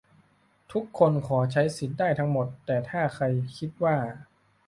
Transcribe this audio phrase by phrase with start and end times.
[0.71, 3.25] ทุกคนขอใช้สิทธิ์ได้ทั้งหมด แต่ถ้าใคร
[3.57, 3.97] คิดว่า